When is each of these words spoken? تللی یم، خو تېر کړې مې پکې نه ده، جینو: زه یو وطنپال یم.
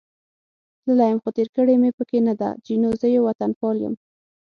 تللی 0.83 1.07
یم، 1.09 1.17
خو 1.23 1.29
تېر 1.35 1.47
کړې 1.55 1.75
مې 1.81 1.91
پکې 1.97 2.19
نه 2.27 2.33
ده، 2.39 2.49
جینو: 2.65 2.89
زه 2.99 3.07
یو 3.15 3.21
وطنپال 3.27 3.77
یم. 3.85 3.93